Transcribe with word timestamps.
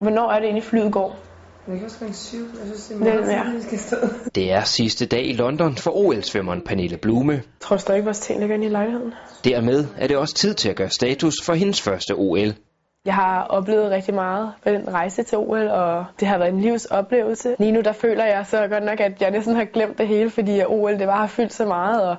Hvornår 0.00 0.30
er 0.30 0.34
det 0.34 0.44
egentlig 0.44 0.64
flyet 0.64 0.92
går? 0.92 1.16
Det 1.66 1.76
kan 1.76 1.84
også 1.84 1.98
klokken 1.98 2.14
syv. 2.14 2.38
Jeg 2.38 2.66
synes, 2.66 2.86
det 2.86 2.94
er 2.94 3.04
Det 3.04 3.26
meget 3.26 3.32
ja. 3.32 3.50
vi 3.56 3.62
skal 3.62 3.78
stå. 3.78 3.96
Det 4.34 4.52
er 4.52 4.62
sidste 4.62 5.06
dag 5.06 5.26
i 5.26 5.32
London 5.32 5.76
for 5.76 5.90
OL-svømmeren 5.90 6.62
Pernille 6.66 6.96
Blume. 6.96 7.32
Jeg 7.32 7.42
tror 7.60 7.76
stadig, 7.76 8.04
vores 8.04 8.18
ting 8.18 8.40
ligger 8.40 8.54
inde 8.54 8.66
i 8.66 8.68
lejligheden. 8.68 9.14
Dermed 9.44 9.86
er 9.98 10.06
det 10.06 10.16
også 10.16 10.34
tid 10.34 10.54
til 10.54 10.68
at 10.68 10.76
gøre 10.76 10.90
status 10.90 11.34
for 11.44 11.54
hendes 11.54 11.82
første 11.82 12.12
OL. 12.12 12.54
Jeg 13.04 13.14
har 13.14 13.42
oplevet 13.42 13.90
rigtig 13.90 14.14
meget 14.14 14.52
på 14.64 14.70
den 14.70 14.92
rejse 14.92 15.22
til 15.22 15.38
OL, 15.38 15.68
og 15.68 16.04
det 16.20 16.28
har 16.28 16.38
været 16.38 16.52
en 16.52 16.60
livsoplevelse. 16.60 17.56
Lige 17.58 17.72
nu 17.72 17.80
der 17.80 17.92
føler 17.92 18.24
jeg 18.24 18.46
så 18.46 18.68
godt 18.68 18.84
nok, 18.84 19.00
at 19.00 19.22
jeg 19.22 19.30
næsten 19.30 19.54
har 19.54 19.64
glemt 19.64 19.98
det 19.98 20.08
hele, 20.08 20.30
fordi 20.30 20.62
OL 20.66 20.98
det 20.98 21.06
bare 21.06 21.20
har 21.20 21.26
fyldt 21.26 21.52
så 21.52 21.66
meget, 21.66 22.02
og 22.02 22.16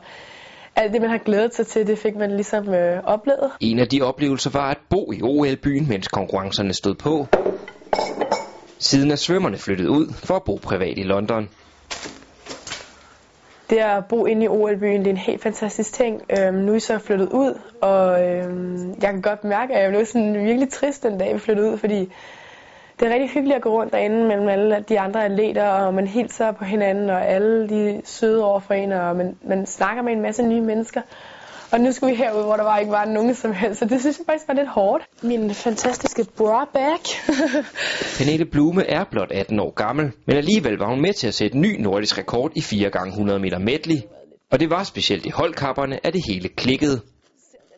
alt 0.76 0.94
det, 0.94 1.02
man 1.02 1.10
har 1.10 1.18
glædet 1.18 1.56
sig 1.56 1.68
til, 1.68 1.88
det 1.88 1.98
fik 1.98 2.16
man 2.16 2.32
ligesom 2.32 2.74
øh, 2.74 3.04
oplevet. 3.04 3.52
En 3.60 3.80
af 3.80 3.88
de 3.88 4.02
oplevelser 4.02 4.50
var 4.50 4.70
at 4.72 4.78
bo 4.90 5.12
i 5.12 5.22
OL-byen, 5.22 5.90
mens 5.90 6.08
konkurrencerne 6.08 6.74
stod 6.74 6.96
på. 6.96 7.28
Siden 8.82 9.12
er 9.12 9.16
svømmerne 9.16 9.58
flyttet 9.58 9.88
ud 9.88 10.14
for 10.14 10.36
at 10.36 10.44
bo 10.44 10.60
privat 10.64 10.98
i 10.98 11.04
London. 11.04 11.50
Det 13.70 13.78
at 13.78 14.06
bo 14.06 14.26
inde 14.26 14.44
i 14.44 14.48
OL-byen, 14.48 15.00
det 15.00 15.08
er 15.08 15.12
en 15.12 15.18
helt 15.18 15.42
fantastisk 15.42 15.94
ting. 15.94 16.22
Øhm, 16.40 16.54
nu 16.54 16.72
er 16.72 16.76
jeg 16.76 16.82
så 16.82 16.98
flyttet 17.00 17.30
ud, 17.30 17.60
og 17.82 18.24
øhm, 18.24 18.90
jeg 19.02 19.12
kan 19.12 19.22
godt 19.22 19.44
mærke, 19.44 19.76
at 19.76 19.84
jeg 19.84 19.92
blev 19.92 20.06
sådan 20.06 20.34
virkelig 20.34 20.70
trist 20.70 21.04
den 21.04 21.18
dag, 21.18 21.34
vi 21.34 21.40
flyttede 21.40 21.72
ud, 21.72 21.78
fordi 21.78 22.12
det 23.00 23.08
er 23.08 23.14
rigtig 23.14 23.30
hyggeligt 23.30 23.56
at 23.56 23.62
gå 23.62 23.70
rundt 23.70 23.94
derinde 23.94 24.28
mellem 24.28 24.48
alle 24.48 24.86
de 24.90 25.00
andre 25.00 25.26
atleter, 25.26 25.68
og 25.68 25.94
man 25.94 26.08
hilser 26.08 26.52
på 26.52 26.64
hinanden, 26.64 27.10
og 27.10 27.28
alle 27.28 27.70
de 27.70 28.02
søde 28.06 28.46
over 28.46 28.60
for 28.60 28.74
en, 28.74 28.92
og 28.92 29.16
man, 29.16 29.38
man 29.42 29.66
snakker 29.66 30.04
med 30.04 30.14
en 30.14 30.22
masse 30.22 30.44
nye 30.44 30.62
mennesker. 30.62 31.02
Og 31.72 31.80
nu 31.80 31.92
skulle 31.92 32.12
vi 32.12 32.18
herud, 32.18 32.44
hvor 32.44 32.56
der 32.56 32.64
var 32.64 32.78
ikke 32.78 32.92
var 32.92 33.06
nogen 33.06 33.36
som 33.36 33.54
helst, 33.54 33.80
så 33.80 33.86
det 33.86 34.00
synes 34.00 34.18
jeg 34.18 34.26
faktisk 34.26 34.48
var 34.48 34.54
lidt 34.54 34.70
hårdt. 34.70 35.04
Min 35.22 35.54
fantastiske 35.54 36.26
bra 36.38 36.70
bag. 36.74 37.00
Pernille 38.18 38.46
Blume 38.46 38.90
er 38.90 39.04
blot 39.12 39.32
18 39.32 39.60
år 39.60 39.74
gammel, 39.74 40.12
men 40.26 40.38
alligevel 40.38 40.78
var 40.78 40.88
hun 40.90 41.02
med 41.02 41.14
til 41.14 41.28
at 41.28 41.34
sætte 41.34 41.58
ny 41.58 41.82
nordisk 41.82 42.18
rekord 42.18 42.52
i 42.56 42.62
4 42.62 42.90
gange 42.90 43.10
100 43.10 43.40
meter 43.40 43.60
medley. 43.60 43.96
Og 44.52 44.60
det 44.60 44.70
var 44.70 44.84
specielt 44.84 45.26
i 45.26 45.30
holdkapperne, 45.30 46.06
at 46.06 46.14
det 46.14 46.22
hele 46.28 46.50
klikkede. 46.50 47.02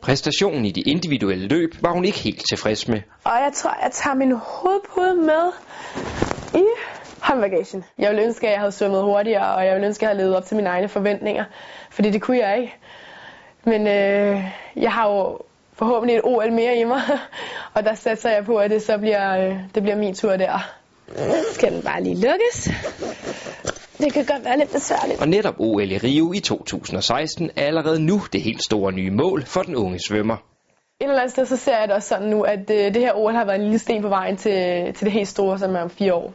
Præstationen 0.01 0.65
i 0.65 0.71
de 0.71 0.81
individuelle 0.81 1.47
løb 1.47 1.69
var 1.81 1.91
hun 1.91 2.05
ikke 2.05 2.19
helt 2.19 2.43
tilfreds 2.49 2.87
med. 2.87 3.01
Og 3.23 3.31
jeg 3.31 3.51
tror, 3.53 3.77
jeg 3.83 3.91
tager 3.91 4.15
min 4.15 4.31
hovedpude 4.31 5.15
med 5.15 5.45
i 6.61 6.65
håndbagagen. 7.21 7.83
Jeg 7.97 8.09
ville 8.09 8.23
ønske, 8.23 8.47
at 8.47 8.51
jeg 8.53 8.59
havde 8.59 8.71
svømmet 8.71 9.03
hurtigere, 9.03 9.55
og 9.55 9.65
jeg 9.65 9.73
ville 9.73 9.87
ønske, 9.87 10.05
at 10.05 10.09
jeg 10.09 10.09
havde 10.09 10.23
levet 10.23 10.37
op 10.37 10.45
til 10.45 10.55
mine 10.55 10.69
egne 10.69 10.89
forventninger. 10.89 11.45
Fordi 11.91 12.09
det 12.09 12.21
kunne 12.21 12.37
jeg 12.37 12.57
ikke. 12.61 12.73
Men 13.65 13.87
øh, 13.87 14.43
jeg 14.75 14.91
har 14.91 15.09
jo 15.09 15.39
forhåbentlig 15.73 16.15
et 16.15 16.21
OL 16.23 16.53
mere 16.53 16.77
i 16.77 16.83
mig, 16.83 17.01
og 17.75 17.83
der 17.83 17.95
satser 17.95 18.29
jeg 18.29 18.45
på, 18.45 18.57
at 18.57 18.71
det 18.71 18.81
så 18.81 18.97
bliver, 18.97 19.37
øh, 19.37 19.57
det 19.75 19.83
bliver 19.83 19.97
min 19.97 20.15
tur 20.15 20.35
der. 20.35 20.69
Skal 21.53 21.73
den 21.73 21.81
bare 21.81 22.03
lige 22.03 22.15
lukkes? 22.15 22.69
Det 23.97 24.13
kan 24.13 24.25
godt 24.25 24.45
være 24.45 24.57
lidt 24.57 24.71
besværligt. 24.71 25.21
Og 25.21 25.27
netop 25.27 25.55
OL 25.59 25.91
i 25.91 25.97
Rio 25.97 26.33
i 26.33 26.39
2016 26.39 27.49
er 27.55 27.65
allerede 27.65 27.99
nu 27.99 28.21
det 28.33 28.41
helt 28.41 28.63
store 28.63 28.91
nye 28.91 29.11
mål 29.11 29.45
for 29.45 29.61
den 29.61 29.75
unge 29.75 29.99
svømmer. 30.07 30.35
Et 30.35 31.07
eller 31.07 31.19
andet 31.19 31.31
sted, 31.31 31.45
så 31.45 31.57
ser 31.57 31.79
jeg 31.79 31.87
det 31.87 31.95
også 31.95 32.09
sådan 32.09 32.29
nu, 32.29 32.41
at 32.41 32.69
øh, 32.69 32.93
det 32.93 32.97
her 32.97 33.13
OL 33.15 33.33
har 33.33 33.45
været 33.45 33.55
en 33.55 33.63
lille 33.63 33.79
sten 33.79 34.01
på 34.01 34.09
vejen 34.09 34.37
til, 34.37 34.93
til 34.93 35.05
det 35.05 35.11
helt 35.11 35.27
store, 35.27 35.59
som 35.59 35.75
er 35.75 35.79
om 35.79 35.89
fire 35.89 36.13
år. 36.13 36.33